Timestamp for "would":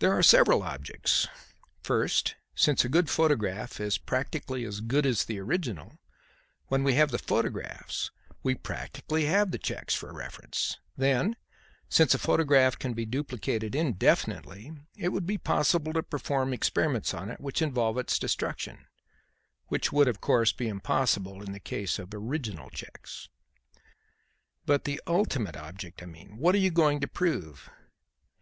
19.90-20.08